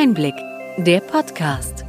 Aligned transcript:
Einblick, 0.00 0.36
der 0.76 1.00
Podcast. 1.00 1.84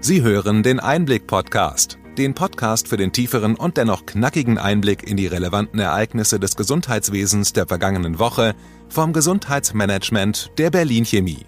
Sie 0.00 0.22
hören 0.22 0.62
den 0.62 0.80
Einblick-Podcast, 0.80 1.98
den 2.16 2.32
Podcast 2.32 2.88
für 2.88 2.96
den 2.96 3.12
tieferen 3.12 3.56
und 3.56 3.76
dennoch 3.76 4.06
knackigen 4.06 4.56
Einblick 4.56 5.06
in 5.06 5.18
die 5.18 5.26
relevanten 5.26 5.78
Ereignisse 5.78 6.40
des 6.40 6.56
Gesundheitswesens 6.56 7.52
der 7.52 7.66
vergangenen 7.66 8.18
Woche 8.18 8.54
vom 8.88 9.12
Gesundheitsmanagement 9.12 10.52
der 10.56 10.70
Berlin 10.70 11.04
Chemie. 11.04 11.44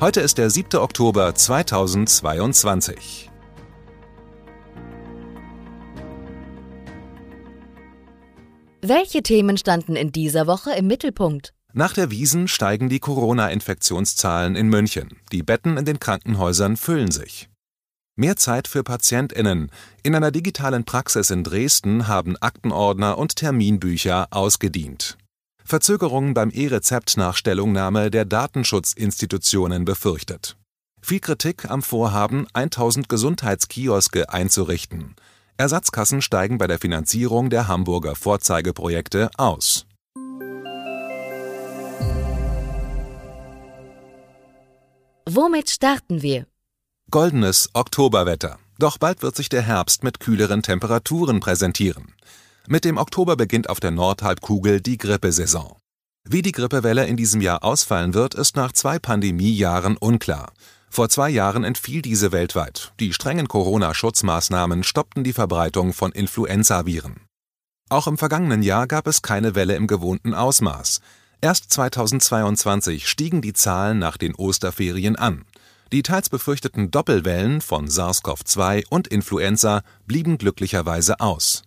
Heute 0.00 0.22
ist 0.22 0.38
der 0.38 0.48
7. 0.48 0.80
Oktober 0.80 1.34
2022. 1.34 3.30
Welche 8.80 9.22
Themen 9.22 9.58
standen 9.58 9.96
in 9.96 10.12
dieser 10.12 10.46
Woche 10.46 10.70
im 10.72 10.86
Mittelpunkt? 10.86 11.52
Nach 11.74 11.92
der 11.92 12.10
Wiesen 12.10 12.48
steigen 12.48 12.88
die 12.88 12.98
Corona-Infektionszahlen 12.98 14.56
in 14.56 14.68
München. 14.68 15.18
Die 15.32 15.42
Betten 15.42 15.76
in 15.76 15.84
den 15.84 16.00
Krankenhäusern 16.00 16.76
füllen 16.76 17.10
sich. 17.10 17.50
Mehr 18.16 18.36
Zeit 18.36 18.66
für 18.66 18.82
PatientInnen. 18.82 19.70
In 20.02 20.14
einer 20.14 20.32
digitalen 20.32 20.84
Praxis 20.84 21.30
in 21.30 21.44
Dresden 21.44 22.08
haben 22.08 22.36
Aktenordner 22.38 23.16
und 23.16 23.36
Terminbücher 23.36 24.26
ausgedient. 24.30 25.18
Verzögerungen 25.64 26.34
beim 26.34 26.50
E-Rezept 26.50 27.16
nach 27.16 27.36
Stellungnahme 27.36 28.10
der 28.10 28.24
Datenschutzinstitutionen 28.24 29.84
befürchtet. 29.84 30.56
Viel 31.02 31.20
Kritik 31.20 31.70
am 31.70 31.82
Vorhaben, 31.82 32.46
1000 32.54 33.08
Gesundheitskioske 33.08 34.30
einzurichten. 34.30 35.14
Ersatzkassen 35.58 36.22
steigen 36.22 36.56
bei 36.56 36.66
der 36.66 36.78
Finanzierung 36.78 37.50
der 37.50 37.68
Hamburger 37.68 38.14
Vorzeigeprojekte 38.14 39.30
aus. 39.36 39.87
Womit 45.30 45.68
starten 45.68 46.22
wir? 46.22 46.46
Goldenes 47.10 47.68
Oktoberwetter. 47.74 48.58
Doch 48.78 48.96
bald 48.96 49.20
wird 49.20 49.36
sich 49.36 49.50
der 49.50 49.60
Herbst 49.60 50.02
mit 50.02 50.20
kühleren 50.20 50.62
Temperaturen 50.62 51.40
präsentieren. 51.40 52.14
Mit 52.66 52.86
dem 52.86 52.96
Oktober 52.96 53.36
beginnt 53.36 53.68
auf 53.68 53.78
der 53.78 53.90
Nordhalbkugel 53.90 54.80
die 54.80 54.96
Grippesaison. 54.96 55.76
Wie 56.24 56.40
die 56.40 56.52
Grippewelle 56.52 57.06
in 57.06 57.18
diesem 57.18 57.42
Jahr 57.42 57.62
ausfallen 57.62 58.14
wird, 58.14 58.34
ist 58.34 58.56
nach 58.56 58.72
zwei 58.72 58.98
Pandemiejahren 58.98 59.98
unklar. 59.98 60.50
Vor 60.88 61.10
zwei 61.10 61.28
Jahren 61.28 61.62
entfiel 61.62 62.00
diese 62.00 62.32
weltweit. 62.32 62.94
Die 62.98 63.12
strengen 63.12 63.48
Corona-Schutzmaßnahmen 63.48 64.82
stoppten 64.82 65.24
die 65.24 65.34
Verbreitung 65.34 65.92
von 65.92 66.10
Influenzaviren. 66.12 67.20
Auch 67.90 68.06
im 68.06 68.16
vergangenen 68.16 68.62
Jahr 68.62 68.86
gab 68.86 69.06
es 69.06 69.20
keine 69.20 69.54
Welle 69.54 69.74
im 69.74 69.88
gewohnten 69.88 70.32
Ausmaß. 70.32 71.02
Erst 71.40 71.72
2022 71.72 73.08
stiegen 73.08 73.40
die 73.42 73.52
Zahlen 73.52 74.00
nach 74.00 74.16
den 74.16 74.34
Osterferien 74.34 75.14
an. 75.14 75.44
Die 75.92 76.02
teils 76.02 76.28
befürchteten 76.28 76.90
Doppelwellen 76.90 77.60
von 77.60 77.86
SARS-CoV-2 77.86 78.86
und 78.90 79.06
Influenza 79.06 79.82
blieben 80.04 80.38
glücklicherweise 80.38 81.20
aus. 81.20 81.62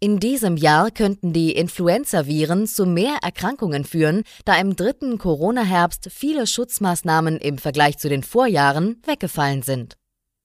In 0.00 0.18
diesem 0.18 0.56
Jahr 0.56 0.90
könnten 0.90 1.32
die 1.32 1.52
Influenzaviren 1.52 2.66
zu 2.66 2.84
mehr 2.84 3.18
Erkrankungen 3.22 3.84
führen, 3.84 4.24
da 4.44 4.56
im 4.56 4.74
dritten 4.74 5.16
Corona-Herbst 5.16 6.08
viele 6.10 6.48
Schutzmaßnahmen 6.48 7.36
im 7.36 7.58
Vergleich 7.58 7.98
zu 7.98 8.08
den 8.08 8.24
Vorjahren 8.24 9.00
weggefallen 9.06 9.62
sind. 9.62 9.96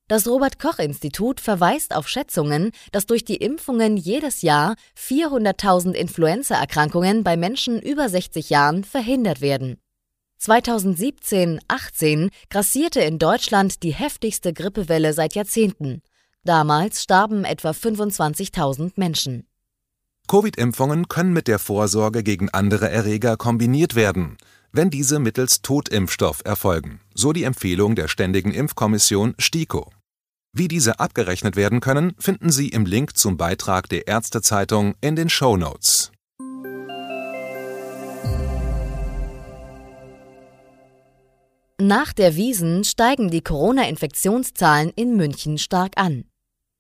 Das 0.10 0.26
Robert 0.26 0.58
Koch 0.58 0.80
Institut 0.80 1.42
verweist 1.42 1.94
auf 1.94 2.08
Schätzungen, 2.08 2.72
dass 2.94 3.08
durch 3.08 3.26
die 3.26 3.36
Impfungen 3.36 3.98
jedes 3.98 4.42
Jahr 4.42 4.76
400.000 4.98 5.92
Influenzaerkrankungen 5.92 7.26
bei 7.26 7.36
Menschen 7.36 7.82
über 7.82 8.08
60 8.08 8.50
Jahren 8.50 8.86
verhindert 8.86 9.42
werden. 9.42 9.82
2017-18 10.42 12.30
grassierte 12.50 13.02
in 13.02 13.20
Deutschland 13.20 13.84
die 13.84 13.94
heftigste 13.94 14.54
Grippewelle 14.54 15.12
seit 15.12 15.36
Jahrzehnten. 15.36 16.02
Damals 16.46 17.04
starben 17.04 17.44
etwa 17.44 17.72
25.000 17.72 18.94
Menschen. 18.96 19.46
Covid-Impfungen 20.30 21.10
können 21.10 21.34
mit 21.34 21.50
der 21.50 21.60
Vorsorge 21.60 22.24
gegen 22.24 22.50
andere 22.50 22.90
Erreger 22.90 23.36
kombiniert 23.36 23.96
werden, 23.96 24.38
wenn 24.72 24.90
diese 24.90 25.20
mittels 25.20 25.62
Totimpfstoff 25.62 26.42
erfolgen, 26.46 27.02
so 27.14 27.34
die 27.34 27.44
Empfehlung 27.44 27.96
der 27.96 28.08
Ständigen 28.08 28.52
Impfkommission 28.54 29.36
STIKO. 29.40 29.90
Wie 30.60 30.68
diese 30.68 31.00
abgerechnet 31.00 31.56
werden 31.56 31.82
können, 31.82 32.16
finden 32.18 32.50
Sie 32.50 32.70
im 32.70 32.88
Link 32.88 33.16
zum 33.16 33.38
Beitrag 33.38 33.90
der 33.90 34.08
Ärztezeitung 34.08 34.96
in 35.02 35.16
den 35.16 35.30
Show 35.30 35.56
Notes. 35.56 36.12
Nach 41.80 42.12
der 42.12 42.36
Wiesen 42.36 42.84
steigen 42.86 43.30
die 43.30 43.42
Corona-Infektionszahlen 43.42 44.92
in 44.96 45.16
München 45.16 45.60
stark 45.60 45.92
an. 45.96 46.26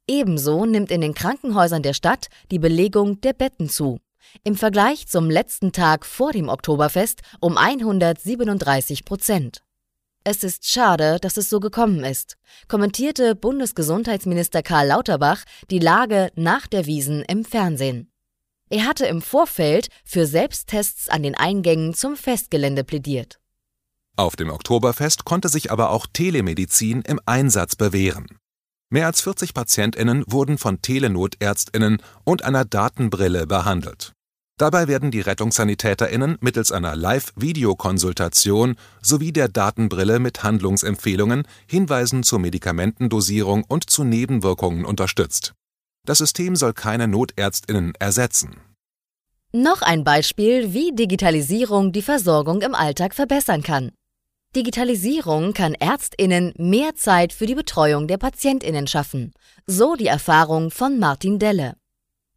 Ebenso 0.09 0.65
nimmt 0.65 0.89
in 0.89 1.01
den 1.01 1.13
Krankenhäusern 1.13 1.83
der 1.83 1.93
Stadt 1.93 2.29
die 2.49 2.57
Belegung 2.57 3.21
der 3.21 3.33
Betten 3.33 3.69
zu. 3.69 3.99
Im 4.43 4.55
Vergleich 4.55 5.05
zum 5.05 5.29
letzten 5.29 5.71
Tag 5.71 6.07
vor 6.07 6.31
dem 6.31 6.49
Oktoberfest 6.49 7.21
um 7.41 7.57
137 7.57 9.05
Prozent. 9.05 9.61
Es 10.29 10.43
ist 10.43 10.69
schade, 10.69 11.19
dass 11.21 11.37
es 11.37 11.49
so 11.49 11.61
gekommen 11.61 12.03
ist, 12.03 12.35
kommentierte 12.67 13.33
Bundesgesundheitsminister 13.33 14.61
Karl 14.61 14.87
Lauterbach 14.87 15.45
die 15.71 15.79
Lage 15.79 16.33
nach 16.35 16.67
der 16.67 16.85
Wiesen 16.85 17.21
im 17.21 17.45
Fernsehen. 17.45 18.11
Er 18.69 18.83
hatte 18.87 19.05
im 19.05 19.21
Vorfeld 19.21 19.87
für 20.03 20.25
Selbsttests 20.25 21.07
an 21.07 21.23
den 21.23 21.35
Eingängen 21.35 21.93
zum 21.93 22.17
Festgelände 22.17 22.83
plädiert. 22.83 23.39
Auf 24.17 24.35
dem 24.35 24.49
Oktoberfest 24.49 25.23
konnte 25.23 25.47
sich 25.47 25.71
aber 25.71 25.91
auch 25.91 26.05
Telemedizin 26.11 27.03
im 27.03 27.21
Einsatz 27.25 27.77
bewähren. 27.77 28.27
Mehr 28.89 29.05
als 29.05 29.21
40 29.21 29.53
PatientInnen 29.53 30.25
wurden 30.27 30.57
von 30.57 30.81
TelenotärztInnen 30.81 32.01
und 32.25 32.43
einer 32.43 32.65
Datenbrille 32.65 33.47
behandelt. 33.47 34.11
Dabei 34.57 34.87
werden 34.87 35.11
die 35.11 35.21
RettungssanitäterInnen 35.21 36.39
mittels 36.41 36.71
einer 36.71 36.95
Live-Videokonsultation 36.95 38.75
sowie 39.03 39.31
der 39.31 39.49
Datenbrille 39.49 40.17
mit 40.17 40.41
Handlungsempfehlungen, 40.43 41.43
Hinweisen 41.67 42.23
zur 42.23 42.39
Medikamentendosierung 42.39 43.63
und 43.67 43.87
zu 43.87 44.03
Nebenwirkungen 44.03 44.83
unterstützt. 44.83 45.53
Das 46.07 46.17
System 46.17 46.55
soll 46.55 46.73
keine 46.73 47.07
NotärztInnen 47.07 47.93
ersetzen. 47.99 48.55
Noch 49.53 49.83
ein 49.83 50.03
Beispiel, 50.03 50.73
wie 50.73 50.91
Digitalisierung 50.91 51.91
die 51.91 52.01
Versorgung 52.01 52.61
im 52.61 52.73
Alltag 52.73 53.13
verbessern 53.13 53.61
kann. 53.61 53.91
Digitalisierung 54.55 55.53
kann 55.53 55.75
Ärztinnen 55.75 56.53
mehr 56.57 56.95
Zeit 56.95 57.31
für 57.31 57.45
die 57.45 57.55
Betreuung 57.55 58.07
der 58.07 58.17
Patientinnen 58.17 58.87
schaffen, 58.87 59.33
so 59.67 59.95
die 59.95 60.07
Erfahrung 60.07 60.71
von 60.71 60.97
Martin 60.97 61.37
Delle. 61.37 61.75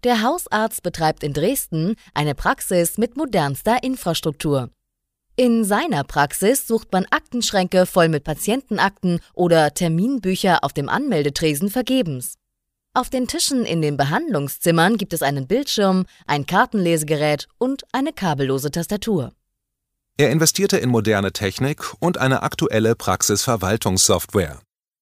Der 0.03 0.23
Hausarzt 0.23 0.83
betreibt 0.83 1.23
in 1.23 1.35
Dresden 1.35 1.97
eine 2.15 2.35
Praxis 2.35 2.97
mit 2.97 3.17
modernster 3.17 3.83
Infrastruktur. 3.83 4.71
In 5.37 5.65
seiner 5.65 6.05
Praxis 6.05 6.67
sucht 6.67 6.93
man 6.93 7.07
Aktenschränke 7.11 7.87
voll 7.87 8.09
mit 8.09 8.25
Patientenakten 8.25 9.21
oder 9.35 9.73
Terminbücher 9.75 10.65
auf 10.65 10.73
dem 10.73 10.89
Anmeldetresen 10.89 11.71
vergebens. 11.71 12.35
Auf 12.93 13.09
den 13.09 13.29
Tischen 13.29 13.65
in 13.65 13.83
den 13.83 13.97
Behandlungszimmern 13.97 14.97
gibt 14.97 15.13
es 15.13 15.23
einen 15.23 15.47
Bildschirm, 15.47 16.07
ein 16.27 16.47
Kartenlesegerät 16.47 17.47
und 17.59 17.85
eine 17.93 18.13
kabellose 18.13 18.71
Tastatur. 18.71 19.33
Er 20.17 20.31
investierte 20.31 20.77
in 20.77 20.91
moderne 20.91 21.33
Technik 21.33 21.95
und 22.01 22.19
eine 22.19 22.43
aktuelle 22.43 22.95
Praxisverwaltungssoftware. 22.95 24.61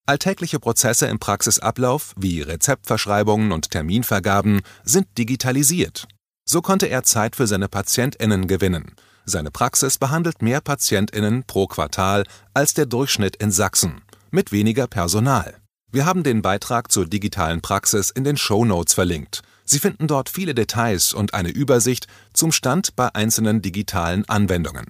Alltägliche 0.08 0.58
Prozesse 0.58 1.06
im 1.06 1.18
Praxisablauf 1.18 2.14
wie 2.16 2.40
Rezeptverschreibungen 2.40 3.52
und 3.52 3.70
Terminvergaben 3.70 4.62
sind 4.82 5.06
digitalisiert. 5.18 6.08
So 6.46 6.62
konnte 6.62 6.86
er 6.86 7.02
Zeit 7.02 7.36
für 7.36 7.46
seine 7.46 7.68
Patientinnen 7.68 8.46
gewinnen. 8.46 8.94
Seine 9.26 9.50
Praxis 9.50 9.98
behandelt 9.98 10.40
mehr 10.40 10.62
Patientinnen 10.62 11.44
pro 11.44 11.66
Quartal 11.66 12.24
als 12.54 12.72
der 12.72 12.86
Durchschnitt 12.86 13.36
in 13.36 13.50
Sachsen, 13.50 14.00
mit 14.30 14.50
weniger 14.50 14.86
Personal. 14.86 15.58
Wir 15.92 16.06
haben 16.06 16.22
den 16.22 16.40
Beitrag 16.40 16.90
zur 16.90 17.04
digitalen 17.04 17.60
Praxis 17.60 18.08
in 18.08 18.24
den 18.24 18.38
Show 18.38 18.64
Notes 18.64 18.94
verlinkt. 18.94 19.42
Sie 19.66 19.78
finden 19.78 20.06
dort 20.06 20.30
viele 20.30 20.54
Details 20.54 21.12
und 21.12 21.34
eine 21.34 21.50
Übersicht 21.50 22.06
zum 22.32 22.50
Stand 22.50 22.96
bei 22.96 23.14
einzelnen 23.14 23.60
digitalen 23.60 24.26
Anwendungen. 24.26 24.86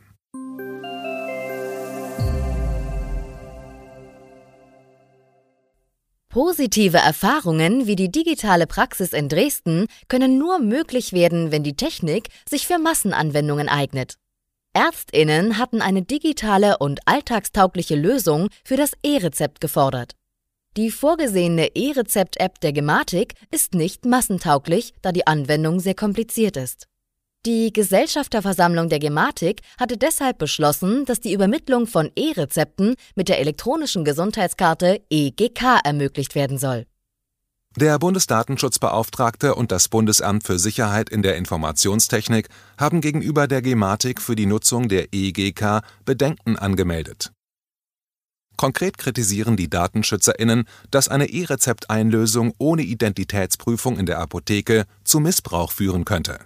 Positive 6.38 6.98
Erfahrungen 6.98 7.88
wie 7.88 7.96
die 7.96 8.12
digitale 8.12 8.68
Praxis 8.68 9.12
in 9.12 9.28
Dresden 9.28 9.88
können 10.06 10.38
nur 10.38 10.60
möglich 10.60 11.12
werden, 11.12 11.50
wenn 11.50 11.64
die 11.64 11.74
Technik 11.74 12.28
sich 12.48 12.68
für 12.68 12.78
Massenanwendungen 12.78 13.68
eignet. 13.68 14.18
Ärztinnen 14.72 15.58
hatten 15.58 15.82
eine 15.82 16.02
digitale 16.02 16.78
und 16.78 17.00
alltagstaugliche 17.06 17.96
Lösung 17.96 18.50
für 18.62 18.76
das 18.76 18.92
E-Rezept 19.02 19.60
gefordert. 19.60 20.12
Die 20.76 20.92
vorgesehene 20.92 21.74
E-Rezept-App 21.74 22.60
der 22.60 22.72
Gematik 22.72 23.34
ist 23.50 23.74
nicht 23.74 24.04
massentauglich, 24.04 24.94
da 25.02 25.10
die 25.10 25.26
Anwendung 25.26 25.80
sehr 25.80 25.96
kompliziert 25.96 26.56
ist. 26.56 26.86
Die 27.46 27.72
Gesellschafterversammlung 27.72 28.88
der 28.88 28.98
Gematik 28.98 29.60
hatte 29.78 29.96
deshalb 29.96 30.38
beschlossen, 30.38 31.04
dass 31.04 31.20
die 31.20 31.32
Übermittlung 31.32 31.86
von 31.86 32.10
E-Rezepten 32.16 32.96
mit 33.14 33.28
der 33.28 33.38
elektronischen 33.38 34.04
Gesundheitskarte 34.04 35.00
EGK 35.08 35.80
ermöglicht 35.84 36.34
werden 36.34 36.58
soll. 36.58 36.86
Der 37.76 37.96
Bundesdatenschutzbeauftragte 38.00 39.54
und 39.54 39.70
das 39.70 39.88
Bundesamt 39.88 40.42
für 40.42 40.58
Sicherheit 40.58 41.10
in 41.10 41.22
der 41.22 41.36
Informationstechnik 41.36 42.48
haben 42.76 43.00
gegenüber 43.00 43.46
der 43.46 43.62
Gematik 43.62 44.20
für 44.20 44.34
die 44.34 44.46
Nutzung 44.46 44.88
der 44.88 45.14
EGK 45.14 45.82
Bedenken 46.04 46.56
angemeldet. 46.56 47.30
Konkret 48.56 48.98
kritisieren 48.98 49.56
die 49.56 49.70
DatenschützerInnen, 49.70 50.64
dass 50.90 51.06
eine 51.06 51.26
E-Rezepteinlösung 51.26 52.52
ohne 52.58 52.82
Identitätsprüfung 52.82 53.96
in 53.96 54.06
der 54.06 54.18
Apotheke 54.18 54.86
zu 55.04 55.20
Missbrauch 55.20 55.70
führen 55.70 56.04
könnte 56.04 56.40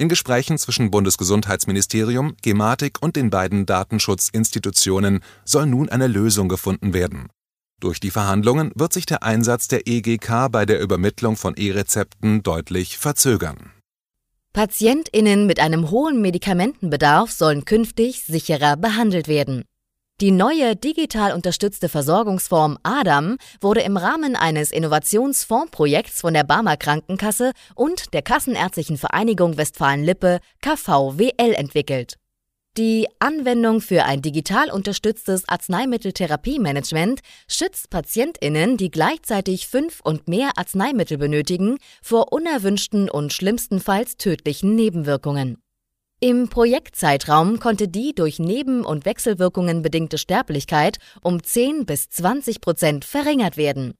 in 0.00 0.08
Gesprächen 0.08 0.56
zwischen 0.56 0.90
Bundesgesundheitsministerium, 0.90 2.34
Gematik 2.42 3.02
und 3.02 3.16
den 3.16 3.28
beiden 3.28 3.66
Datenschutzinstitutionen 3.66 5.20
soll 5.44 5.66
nun 5.66 5.90
eine 5.90 6.06
Lösung 6.06 6.48
gefunden 6.48 6.94
werden. 6.94 7.28
Durch 7.80 8.00
die 8.00 8.10
Verhandlungen 8.10 8.72
wird 8.74 8.94
sich 8.94 9.04
der 9.04 9.22
Einsatz 9.22 9.68
der 9.68 9.86
EGK 9.86 10.48
bei 10.50 10.64
der 10.64 10.80
Übermittlung 10.80 11.36
von 11.36 11.54
E-Rezepten 11.54 12.42
deutlich 12.42 12.96
verzögern. 12.96 13.72
Patientinnen 14.54 15.46
mit 15.46 15.60
einem 15.60 15.90
hohen 15.90 16.20
Medikamentenbedarf 16.22 17.30
sollen 17.30 17.64
künftig 17.64 18.24
sicherer 18.24 18.76
behandelt 18.76 19.28
werden. 19.28 19.64
Die 20.20 20.32
neue 20.32 20.76
digital 20.76 21.32
unterstützte 21.32 21.88
Versorgungsform 21.88 22.76
ADAM 22.82 23.38
wurde 23.62 23.80
im 23.80 23.96
Rahmen 23.96 24.36
eines 24.36 24.70
Innovationsfondsprojekts 24.70 26.20
von 26.20 26.34
der 26.34 26.44
Barmer 26.44 26.76
Krankenkasse 26.76 27.52
und 27.74 28.12
der 28.12 28.20
Kassenärztlichen 28.20 28.98
Vereinigung 28.98 29.56
Westfalen-Lippe 29.56 30.40
KVWL 30.60 31.54
entwickelt. 31.54 32.16
Die 32.76 33.08
Anwendung 33.18 33.80
für 33.80 34.04
ein 34.04 34.20
digital 34.20 34.70
unterstütztes 34.70 35.48
Arzneimitteltherapiemanagement 35.48 37.20
schützt 37.48 37.88
PatientInnen, 37.88 38.76
die 38.76 38.90
gleichzeitig 38.90 39.68
fünf 39.68 40.00
und 40.04 40.28
mehr 40.28 40.50
Arzneimittel 40.56 41.16
benötigen, 41.16 41.78
vor 42.02 42.30
unerwünschten 42.30 43.08
und 43.08 43.32
schlimmstenfalls 43.32 44.18
tödlichen 44.18 44.74
Nebenwirkungen. 44.74 45.62
Im 46.22 46.48
Projektzeitraum 46.48 47.60
konnte 47.60 47.88
die 47.88 48.14
durch 48.14 48.38
Neben- 48.38 48.84
und 48.84 49.06
Wechselwirkungen 49.06 49.80
bedingte 49.80 50.18
Sterblichkeit 50.18 50.98
um 51.22 51.42
10 51.42 51.86
bis 51.86 52.10
20 52.10 52.60
Prozent 52.60 53.06
verringert 53.06 53.56
werden. 53.56 53.94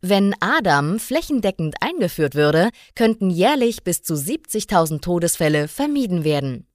Wenn 0.00 0.34
Adam 0.40 0.98
flächendeckend 0.98 1.74
eingeführt 1.82 2.34
würde, 2.34 2.70
könnten 2.94 3.28
jährlich 3.28 3.84
bis 3.84 4.02
zu 4.02 4.14
70.000 4.14 5.02
Todesfälle 5.02 5.68
vermieden 5.68 6.24
werden. 6.24 6.66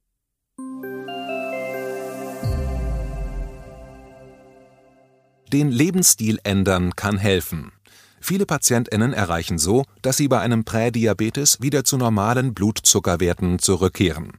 Den 5.52 5.72
Lebensstil 5.72 6.38
ändern 6.44 6.94
kann 6.94 7.18
helfen. 7.18 7.72
Viele 8.20 8.46
Patientinnen 8.46 9.12
erreichen 9.12 9.58
so, 9.58 9.84
dass 10.02 10.18
sie 10.18 10.28
bei 10.28 10.38
einem 10.38 10.64
Prädiabetes 10.64 11.60
wieder 11.60 11.82
zu 11.82 11.96
normalen 11.96 12.54
Blutzuckerwerten 12.54 13.58
zurückkehren. 13.58 14.38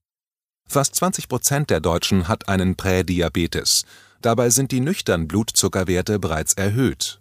Fast 0.68 0.96
20 0.96 1.30
Prozent 1.30 1.70
der 1.70 1.80
Deutschen 1.80 2.28
hat 2.28 2.50
einen 2.50 2.76
Prädiabetes. 2.76 3.86
Dabei 4.22 4.50
sind 4.50 4.72
die 4.72 4.82
nüchternen 4.82 5.28
Blutzuckerwerte 5.28 6.20
bereits 6.20 6.54
erhöht. 6.54 7.20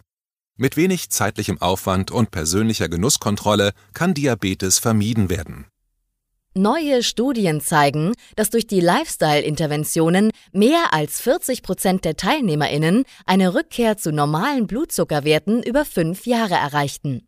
Mit 0.57 0.77
wenig 0.77 1.09
zeitlichem 1.09 1.61
Aufwand 1.61 2.11
und 2.11 2.31
persönlicher 2.31 2.89
Genusskontrolle 2.89 3.71
kann 3.93 4.13
Diabetes 4.13 4.79
vermieden 4.79 5.29
werden. 5.29 5.67
Neue 6.57 7.03
Studien 7.03 7.59
zeigen, 7.59 8.13
dass 8.37 8.49
durch 8.49 8.65
die 8.65 8.79
Lifestyle-Interventionen 8.79 10.31
mehr 10.53 10.93
als 10.93 11.19
40 11.19 11.63
Prozent 11.63 12.05
der 12.05 12.15
TeilnehmerInnen 12.15 13.03
eine 13.25 13.53
Rückkehr 13.53 13.97
zu 13.97 14.13
normalen 14.13 14.65
Blutzuckerwerten 14.65 15.61
über 15.63 15.83
fünf 15.83 16.25
Jahre 16.25 16.55
erreichten. 16.55 17.27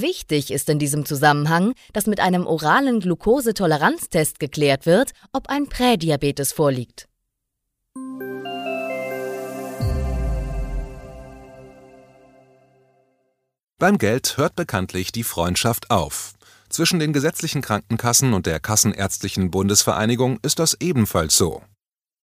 Wichtig 0.00 0.50
ist 0.50 0.70
in 0.70 0.78
diesem 0.78 1.04
Zusammenhang, 1.04 1.74
dass 1.92 2.06
mit 2.06 2.18
einem 2.18 2.46
oralen 2.46 3.00
Glukosetoleranztest 3.00 4.40
geklärt 4.40 4.86
wird, 4.86 5.12
ob 5.32 5.50
ein 5.50 5.68
Prädiabetes 5.68 6.52
vorliegt. 6.52 7.08
Beim 13.78 13.98
Geld 13.98 14.38
hört 14.38 14.56
bekanntlich 14.56 15.12
die 15.12 15.24
Freundschaft 15.24 15.90
auf. 15.90 16.32
Zwischen 16.70 16.98
den 16.98 17.12
gesetzlichen 17.12 17.60
Krankenkassen 17.60 18.32
und 18.32 18.46
der 18.46 18.60
Kassenärztlichen 18.60 19.50
Bundesvereinigung 19.50 20.38
ist 20.42 20.58
das 20.58 20.74
ebenfalls 20.80 21.36
so. 21.36 21.60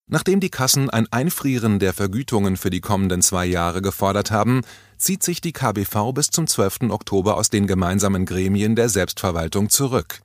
Nachdem 0.07 0.39
die 0.39 0.49
Kassen 0.49 0.89
ein 0.89 1.05
Einfrieren 1.11 1.77
der 1.77 1.93
Vergütungen 1.93 2.57
für 2.57 2.71
die 2.71 2.81
kommenden 2.81 3.21
zwei 3.21 3.45
Jahre 3.45 3.83
gefordert 3.83 4.31
haben, 4.31 4.61
zieht 4.99 5.23
sich 5.23 5.41
die 5.41 5.53
KBV 5.53 6.13
bis 6.13 6.29
zum 6.29 6.45
12. 6.45 6.91
Oktober 6.91 7.37
aus 7.37 7.49
den 7.49 7.65
gemeinsamen 7.65 8.25
Gremien 8.25 8.75
der 8.75 8.89
Selbstverwaltung 8.89 9.69
zurück. 9.69 10.21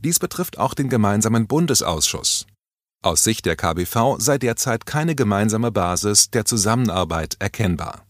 Dies 0.00 0.18
betrifft 0.18 0.58
auch 0.58 0.74
den 0.74 0.88
gemeinsamen 0.88 1.46
Bundesausschuss. 1.46 2.46
Aus 3.02 3.22
Sicht 3.22 3.46
der 3.46 3.56
KBV 3.56 4.16
sei 4.18 4.36
derzeit 4.36 4.84
keine 4.84 5.14
gemeinsame 5.14 5.70
Basis 5.70 6.30
der 6.30 6.44
Zusammenarbeit 6.44 7.36
erkennbar. 7.38 8.02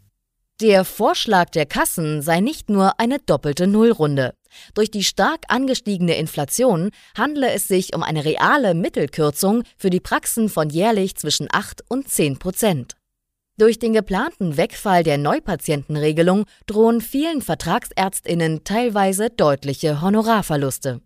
Der 0.62 0.86
Vorschlag 0.86 1.50
der 1.50 1.66
Kassen 1.66 2.22
sei 2.22 2.40
nicht 2.40 2.70
nur 2.70 2.98
eine 2.98 3.18
doppelte 3.18 3.66
Nullrunde. 3.66 4.32
Durch 4.72 4.90
die 4.90 5.04
stark 5.04 5.44
angestiegene 5.48 6.16
Inflation 6.16 6.92
handle 7.14 7.52
es 7.52 7.68
sich 7.68 7.94
um 7.94 8.02
eine 8.02 8.24
reale 8.24 8.72
Mittelkürzung 8.72 9.64
für 9.76 9.90
die 9.90 10.00
Praxen 10.00 10.48
von 10.48 10.70
jährlich 10.70 11.14
zwischen 11.16 11.48
8 11.50 11.84
und 11.88 12.08
10 12.08 12.38
Prozent. 12.38 12.95
Durch 13.58 13.78
den 13.78 13.94
geplanten 13.94 14.58
Wegfall 14.58 15.02
der 15.02 15.16
Neupatientenregelung 15.16 16.44
drohen 16.66 17.00
vielen 17.00 17.40
Vertragsärztinnen 17.40 18.64
teilweise 18.64 19.30
deutliche 19.30 20.02
Honorarverluste. 20.02 21.00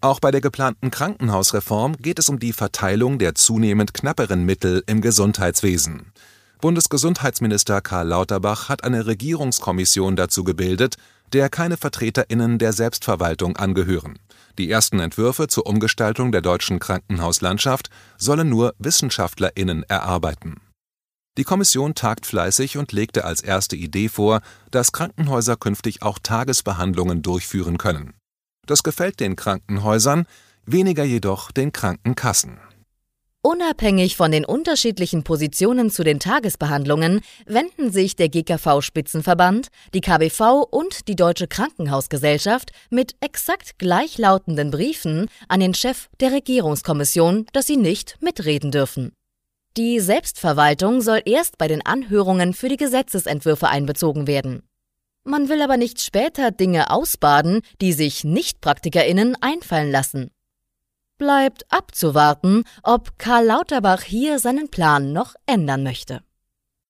Auch 0.00 0.18
bei 0.18 0.32
der 0.32 0.40
geplanten 0.40 0.90
Krankenhausreform 0.90 1.96
geht 1.98 2.18
es 2.18 2.28
um 2.28 2.40
die 2.40 2.52
Verteilung 2.52 3.20
der 3.20 3.36
zunehmend 3.36 3.94
knapperen 3.94 4.44
Mittel 4.44 4.82
im 4.86 5.00
Gesundheitswesen. 5.00 6.12
Bundesgesundheitsminister 6.60 7.80
Karl 7.80 8.08
Lauterbach 8.08 8.68
hat 8.68 8.82
eine 8.82 9.06
Regierungskommission 9.06 10.16
dazu 10.16 10.42
gebildet, 10.42 10.96
der 11.32 11.48
keine 11.48 11.76
Vertreterinnen 11.76 12.58
der 12.58 12.72
Selbstverwaltung 12.72 13.56
angehören. 13.56 14.18
Die 14.58 14.68
ersten 14.68 14.98
Entwürfe 14.98 15.46
zur 15.46 15.66
Umgestaltung 15.66 16.32
der 16.32 16.42
deutschen 16.42 16.80
Krankenhauslandschaft 16.80 17.90
sollen 18.18 18.48
nur 18.48 18.74
Wissenschaftlerinnen 18.78 19.84
erarbeiten. 19.84 20.56
Die 21.40 21.44
Kommission 21.44 21.94
tagt 21.94 22.26
fleißig 22.26 22.76
und 22.76 22.92
legte 22.92 23.24
als 23.24 23.40
erste 23.40 23.74
Idee 23.74 24.10
vor, 24.10 24.42
dass 24.70 24.92
Krankenhäuser 24.92 25.56
künftig 25.56 26.02
auch 26.02 26.18
Tagesbehandlungen 26.18 27.22
durchführen 27.22 27.78
können. 27.78 28.12
Das 28.66 28.82
gefällt 28.82 29.20
den 29.20 29.36
Krankenhäusern, 29.36 30.26
weniger 30.66 31.02
jedoch 31.02 31.50
den 31.50 31.72
Krankenkassen. 31.72 32.58
Unabhängig 33.40 34.18
von 34.18 34.32
den 34.32 34.44
unterschiedlichen 34.44 35.24
Positionen 35.24 35.88
zu 35.88 36.04
den 36.04 36.20
Tagesbehandlungen 36.20 37.22
wenden 37.46 37.90
sich 37.90 38.16
der 38.16 38.28
GKV-Spitzenverband, 38.28 39.68
die 39.94 40.02
KBV 40.02 40.66
und 40.70 41.08
die 41.08 41.16
Deutsche 41.16 41.48
Krankenhausgesellschaft 41.48 42.72
mit 42.90 43.14
exakt 43.22 43.78
gleichlautenden 43.78 44.70
Briefen 44.70 45.30
an 45.48 45.60
den 45.60 45.72
Chef 45.72 46.10
der 46.20 46.32
Regierungskommission, 46.32 47.46
dass 47.54 47.66
sie 47.66 47.78
nicht 47.78 48.18
mitreden 48.20 48.72
dürfen. 48.72 49.12
Die 49.76 50.00
Selbstverwaltung 50.00 51.00
soll 51.00 51.22
erst 51.24 51.56
bei 51.56 51.68
den 51.68 51.84
Anhörungen 51.86 52.54
für 52.54 52.68
die 52.68 52.76
Gesetzesentwürfe 52.76 53.68
einbezogen 53.68 54.26
werden. 54.26 54.62
Man 55.22 55.48
will 55.48 55.62
aber 55.62 55.76
nicht 55.76 56.00
später 56.00 56.50
Dinge 56.50 56.90
ausbaden, 56.90 57.60
die 57.80 57.92
sich 57.92 58.24
Nichtpraktikerinnen 58.24 59.36
einfallen 59.40 59.90
lassen. 59.92 60.30
Bleibt 61.18 61.70
abzuwarten, 61.70 62.64
ob 62.82 63.18
Karl 63.18 63.46
Lauterbach 63.46 64.02
hier 64.02 64.38
seinen 64.38 64.70
Plan 64.70 65.12
noch 65.12 65.34
ändern 65.46 65.84
möchte. 65.84 66.22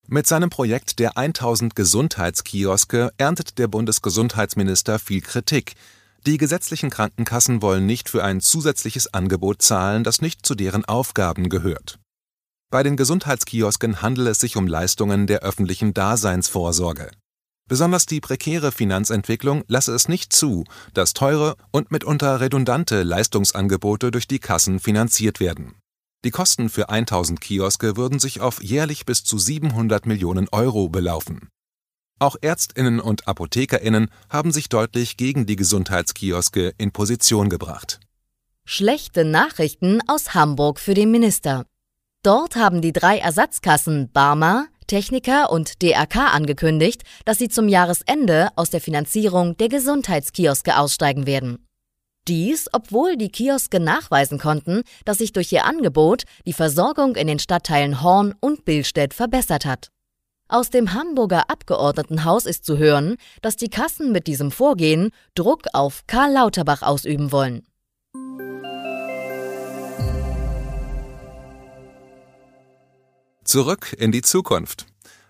Mit 0.06 0.26
seinem 0.26 0.48
Projekt 0.48 1.00
der 1.00 1.18
1000 1.18 1.76
Gesundheitskioske 1.76 3.10
erntet 3.18 3.58
der 3.58 3.68
Bundesgesundheitsminister 3.68 4.98
viel 4.98 5.20
Kritik. 5.20 5.74
Die 6.26 6.38
gesetzlichen 6.38 6.90
Krankenkassen 6.90 7.60
wollen 7.60 7.86
nicht 7.86 8.08
für 8.08 8.24
ein 8.24 8.40
zusätzliches 8.40 9.12
Angebot 9.12 9.60
zahlen, 9.60 10.02
das 10.02 10.22
nicht 10.22 10.46
zu 10.46 10.54
deren 10.54 10.84
Aufgaben 10.84 11.48
gehört. 11.48 11.98
Bei 12.70 12.84
den 12.84 12.96
Gesundheitskiosken 12.96 14.00
handele 14.00 14.30
es 14.30 14.38
sich 14.38 14.56
um 14.56 14.68
Leistungen 14.68 15.26
der 15.26 15.40
öffentlichen 15.40 15.92
Daseinsvorsorge. 15.92 17.10
Besonders 17.68 18.06
die 18.06 18.20
prekäre 18.20 18.70
Finanzentwicklung 18.70 19.64
lasse 19.66 19.92
es 19.92 20.08
nicht 20.08 20.32
zu, 20.32 20.64
dass 20.94 21.12
teure 21.12 21.56
und 21.72 21.90
mitunter 21.90 22.40
redundante 22.40 23.02
Leistungsangebote 23.02 24.12
durch 24.12 24.28
die 24.28 24.38
Kassen 24.38 24.78
finanziert 24.78 25.40
werden. 25.40 25.74
Die 26.24 26.30
Kosten 26.30 26.68
für 26.68 26.90
1000 26.90 27.40
Kioske 27.40 27.96
würden 27.96 28.20
sich 28.20 28.40
auf 28.40 28.62
jährlich 28.62 29.04
bis 29.04 29.24
zu 29.24 29.38
700 29.38 30.06
Millionen 30.06 30.48
Euro 30.50 30.88
belaufen. 30.88 31.48
Auch 32.20 32.36
Ärztinnen 32.40 33.00
und 33.00 33.26
Apothekerinnen 33.26 34.10
haben 34.28 34.52
sich 34.52 34.68
deutlich 34.68 35.16
gegen 35.16 35.46
die 35.46 35.56
Gesundheitskioske 35.56 36.74
in 36.78 36.92
Position 36.92 37.48
gebracht 37.48 37.98
Schlechte 38.64 39.24
Nachrichten 39.24 40.00
aus 40.06 40.34
Hamburg 40.34 40.78
für 40.78 40.94
den 40.94 41.10
Minister. 41.10 41.66
Dort 42.22 42.56
haben 42.56 42.82
die 42.82 42.92
drei 42.92 43.18
Ersatzkassen 43.18 44.10
Barmer, 44.12 44.66
Techniker 44.86 45.50
und 45.50 45.80
DRK 45.80 46.34
angekündigt, 46.34 47.02
dass 47.24 47.38
sie 47.38 47.48
zum 47.48 47.66
Jahresende 47.66 48.48
aus 48.56 48.68
der 48.68 48.82
Finanzierung 48.82 49.56
der 49.56 49.70
Gesundheitskioske 49.70 50.76
aussteigen 50.76 51.26
werden. 51.26 51.66
Dies, 52.28 52.68
obwohl 52.72 53.16
die 53.16 53.30
Kioske 53.30 53.80
nachweisen 53.80 54.38
konnten, 54.38 54.82
dass 55.06 55.18
sich 55.18 55.32
durch 55.32 55.50
ihr 55.50 55.64
Angebot 55.64 56.24
die 56.44 56.52
Versorgung 56.52 57.16
in 57.16 57.26
den 57.26 57.38
Stadtteilen 57.38 58.02
Horn 58.02 58.34
und 58.38 58.66
Billstedt 58.66 59.14
verbessert 59.14 59.64
hat. 59.64 59.88
Aus 60.46 60.68
dem 60.68 60.92
Hamburger 60.92 61.48
Abgeordnetenhaus 61.48 62.44
ist 62.44 62.66
zu 62.66 62.76
hören, 62.76 63.16
dass 63.40 63.56
die 63.56 63.70
Kassen 63.70 64.12
mit 64.12 64.26
diesem 64.26 64.50
Vorgehen 64.50 65.10
Druck 65.34 65.62
auf 65.72 66.02
Karl 66.06 66.32
Lauterbach 66.32 66.82
ausüben 66.82 67.32
wollen. 67.32 67.64
Zurück 73.50 73.96
in 73.98 74.12
die 74.12 74.22
Zukunft. 74.22 74.86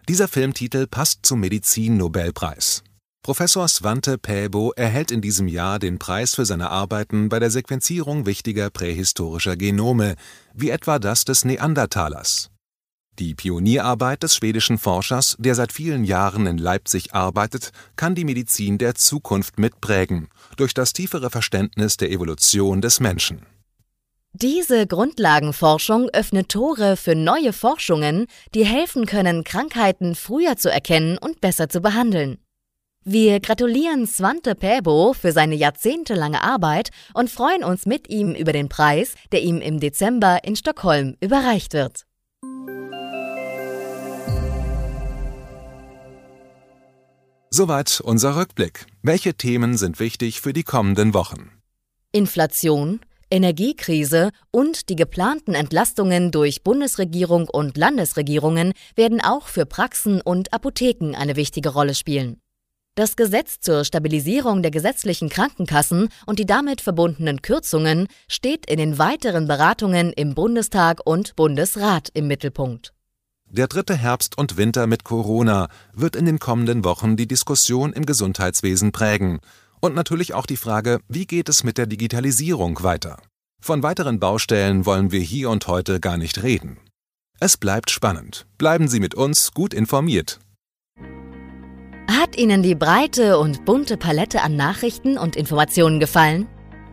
Dieser 0.07 0.29
Filmtitel 0.29 0.87
passt 0.87 1.25
zum 1.25 1.41
Medizin-Nobelpreis. 1.41 2.85
Professor 3.23 3.67
Svante 3.67 4.19
Pääbo 4.19 4.73
erhält 4.77 5.11
in 5.11 5.23
diesem 5.23 5.49
Jahr 5.49 5.79
den 5.79 5.99
Preis 5.99 6.35
für 6.35 6.45
seine 6.45 6.69
Arbeiten 6.69 7.31
bei 7.31 7.39
der 7.39 7.50
Sequenzierung 7.50 8.27
wichtiger 8.27 8.69
prähistorischer 8.69 9.57
Genome, 9.57 10.17
wie 10.53 10.69
etwa 10.69 10.99
das 10.99 11.25
des 11.25 11.47
Neandertalers. 11.47 12.50
Die 13.19 13.35
Pionierarbeit 13.35 14.23
des 14.23 14.35
schwedischen 14.35 14.77
Forschers, 14.77 15.37
der 15.39 15.55
seit 15.55 15.73
vielen 15.73 16.05
Jahren 16.05 16.45
in 16.45 16.59
Leipzig 16.59 17.15
arbeitet, 17.15 17.73
kann 17.97 18.15
die 18.15 18.27
Medizin 18.27 18.77
der 18.77 18.97
Zukunft 18.97 19.59
mitprägen, 19.59 20.29
durch 20.59 20.75
das 20.75 20.93
tiefere 20.93 21.31
Verständnis 21.31 21.97
der 21.97 22.11
Evolution 22.11 22.83
des 22.83 23.00
Menschen. 23.00 23.47
Diese 24.33 24.87
Grundlagenforschung 24.87 26.09
öffnet 26.11 26.51
Tore 26.51 26.97
für 26.97 27.17
neue 27.17 27.53
Forschungen, 27.53 28.27
die 28.55 28.65
helfen 28.65 29.05
können, 29.05 29.43
Krankheiten 29.43 30.15
früher 30.15 30.57
zu 30.57 30.71
erkennen 30.71 31.19
und 31.19 31.41
besser 31.41 31.69
zu 31.69 31.81
behandeln. 31.81 32.39
Wir 33.03 33.41
gratulieren 33.41 34.07
Svante 34.07 34.55
Pääbo 34.55 35.15
für 35.15 35.33
seine 35.33 35.57
jahrzehntelange 35.57 36.43
Arbeit 36.45 36.91
und 37.13 37.29
freuen 37.29 37.65
uns 37.65 37.87
mit 37.87 38.09
ihm 38.09 38.35
über 38.35 38.53
den 38.53 38.69
Preis, 38.69 39.15
der 39.33 39.43
ihm 39.43 39.61
im 39.61 39.81
Dezember 39.81 40.45
in 40.45 40.55
Stockholm 40.55 41.17
überreicht 41.21 41.73
wird. 41.73 42.07
Soweit 47.51 48.01
unser 48.01 48.37
Rückblick. 48.37 48.87
Welche 49.03 49.35
Themen 49.35 49.77
sind 49.77 49.99
wichtig 49.99 50.41
für 50.41 50.53
die 50.53 50.63
kommenden 50.63 51.15
Wochen? 51.15 51.51
Inflation, 52.13 53.01
Energiekrise 53.31 54.31
und 54.51 54.89
die 54.89 54.97
geplanten 54.97 55.55
Entlastungen 55.55 56.33
durch 56.33 56.65
Bundesregierung 56.65 57.49
und 57.49 57.77
Landesregierungen 57.77 58.73
werden 58.97 59.21
auch 59.21 59.47
für 59.47 59.67
Praxen 59.67 60.21
und 60.21 60.53
Apotheken 60.53 61.15
eine 61.15 61.37
wichtige 61.37 61.71
Rolle 61.71 61.95
spielen. 61.95 62.41
Das 62.97 63.15
Gesetz 63.15 63.61
zur 63.61 63.85
Stabilisierung 63.85 64.63
der 64.63 64.73
gesetzlichen 64.73 65.29
Krankenkassen 65.29 66.09
und 66.27 66.41
die 66.41 66.47
damit 66.47 66.81
verbundenen 66.81 67.41
Kürzungen 67.41 68.09
steht 68.29 68.69
in 68.69 68.79
den 68.79 68.99
weiteren 68.99 69.47
Beratungen 69.47 70.13
im 70.13 70.35
Bundestag 70.35 71.01
und 71.05 71.37
Bundesrat 71.37 72.09
im 72.15 72.27
Mittelpunkt. 72.27 72.93
Der 73.49 73.69
dritte 73.69 73.97
Herbst 73.97 74.37
und 74.39 74.57
Winter 74.57 74.87
mit 74.87 75.05
Corona 75.05 75.69
wird 75.93 76.15
in 76.17 76.25
den 76.25 76.41
kommenden 76.41 76.85
Wochen 76.85 77.17
die 77.17 77.27
Diskussion 77.27 77.93
im 77.93 78.07
Gesundheitswesen 78.07 78.93
prägen 78.93 79.41
und 79.81 79.95
natürlich 79.95 80.35
auch 80.35 80.47
die 80.47 80.57
Frage, 80.57 81.01
wie 81.09 81.27
geht 81.27 81.49
es 81.49 81.65
mit 81.65 81.79
der 81.79 81.87
Digitalisierung 81.87 82.83
weiter? 82.83 83.19
Von 83.63 83.83
weiteren 83.83 84.21
Baustellen 84.21 84.87
wollen 84.87 85.13
wir 85.13 85.21
hier 85.21 85.51
und 85.51 85.67
heute 85.67 86.01
gar 86.01 86.17
nicht 86.17 86.43
reden. 86.43 86.79
Es 87.41 87.57
bleibt 87.57 87.91
spannend. 87.91 88.47
Bleiben 88.59 88.89
Sie 88.89 89.01
mit 89.01 89.15
uns 89.15 89.53
gut 89.53 89.75
informiert. 89.75 90.41
Hat 92.11 92.37
Ihnen 92.37 92.63
die 92.63 92.75
breite 92.75 93.39
und 93.39 93.65
bunte 93.65 93.97
Palette 93.97 94.43
an 94.43 94.57
Nachrichten 94.57 95.17
und 95.17 95.37
Informationen 95.37 96.01
gefallen? 96.01 96.47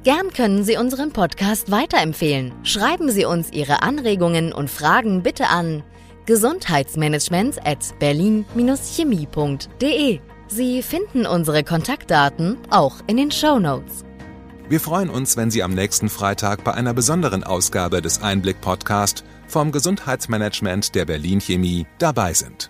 Gern 0.03 0.32
können 0.32 0.63
Sie 0.63 0.77
unseren 0.77 1.12
Podcast 1.12 1.70
weiterempfehlen. 1.70 2.53
Schreiben 2.63 3.12
Sie 3.12 3.25
uns 3.25 3.51
Ihre 3.51 3.82
Anregungen 3.82 4.53
und 4.53 4.70
Fragen 4.70 5.24
bitte 5.24 5.50
an 5.50 5.84
gesundheitsmanagement 6.25 7.60
at 7.65 7.94
berlin-chemie.de. 8.00 10.22
Sie 10.49 10.81
finden 10.81 11.25
unsere 11.25 11.63
Kontaktdaten 11.63 12.57
auch 12.69 12.95
in 13.07 13.17
den 13.17 13.31
Show 13.31 13.59
Notes. 13.59 14.05
Wir 14.69 14.79
freuen 14.79 15.09
uns, 15.09 15.37
wenn 15.37 15.51
Sie 15.51 15.63
am 15.63 15.73
nächsten 15.73 16.09
Freitag 16.09 16.63
bei 16.63 16.73
einer 16.73 16.93
besonderen 16.93 17.43
Ausgabe 17.43 18.01
des 18.01 18.21
Einblick 18.21 18.59
Podcast 18.59 19.23
vom 19.47 19.71
Gesundheitsmanagement 19.71 20.93
der 20.95 21.05
Berlin 21.05 21.39
Chemie 21.39 21.85
dabei 21.99 22.33
sind. 22.33 22.69